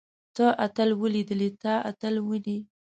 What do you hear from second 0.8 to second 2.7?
وليدلې. ته اتل وينې؟